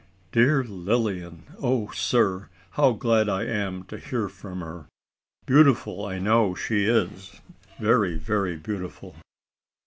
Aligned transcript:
"Dear 0.31 0.63
Lilian! 0.63 1.43
O 1.61 1.91
sir! 1.91 2.49
how 2.71 2.93
glad 2.93 3.29
I 3.29 3.43
am 3.45 3.83
to 3.83 3.99
hear 3.99 4.29
from 4.29 4.61
her! 4.61 4.87
Beautiful 5.45 6.03
I 6.07 6.17
know 6.17 6.55
she 6.55 6.85
is 6.85 7.39
very, 7.79 8.17
very 8.17 8.55
beautiful. 8.57 9.13